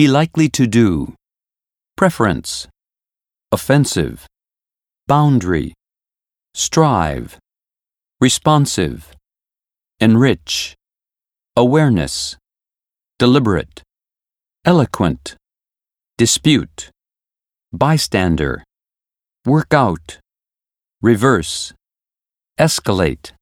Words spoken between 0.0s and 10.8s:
Be likely to do. Preference. Offensive. Boundary. Strive. Responsive. Enrich.